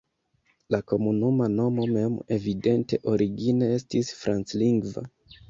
La 0.75 0.77
komunuma 0.91 1.49
nomo 1.57 1.85
mem 1.97 2.15
evidente 2.39 3.01
origine 3.13 3.71
estis 3.77 4.11
franclingva. 4.25 5.07